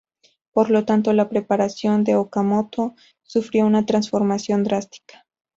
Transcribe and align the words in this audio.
Por 0.51 0.71
lo 0.71 0.83
tanto, 0.83 1.13
la 1.13 1.29
preparación 1.29 2.03
de 2.03 2.15
Okamoto 2.15 2.95
sufrió 3.21 3.67
una 3.67 3.85
transformación 3.85 4.63
drástica. 4.63 5.27